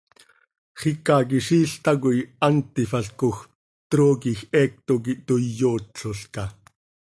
[0.79, 3.37] Xicaquiziil tacoi hant tífalcoj,
[3.91, 6.45] trooquij heecto quih toii iyootlolca.